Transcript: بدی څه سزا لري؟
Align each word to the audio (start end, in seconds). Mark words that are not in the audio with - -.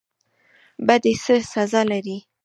بدی 0.87 1.13
څه 1.23 1.35
سزا 1.53 1.81
لري؟ 1.91 2.17